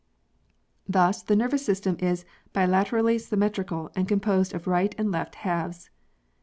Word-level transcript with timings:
Thus 0.89 1.21
the 1.21 1.35
nervous 1.35 1.63
system 1.63 1.95
is 1.99 2.25
bilaterally 2.55 3.21
symmetrical 3.21 3.91
and 3.95 4.07
composed 4.07 4.51
of 4.51 4.65
right 4.65 4.95
and 4.97 5.11
left 5.11 5.35
halves. 5.35 5.91